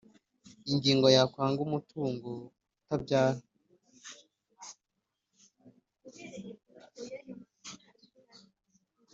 [0.71, 2.29] Ingingo ya kwanga umutungo
[2.79, 3.41] utabyara